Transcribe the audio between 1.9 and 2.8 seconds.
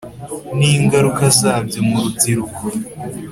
rubyiruko,